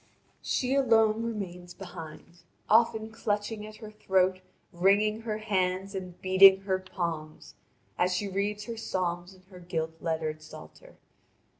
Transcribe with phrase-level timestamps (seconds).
[0.41, 4.41] She alone remains behind, often clutching at her throat,
[4.73, 7.53] wringing her hands, and beating her palms,
[7.99, 10.95] as she reads her psalms in her gilt lettered psalter.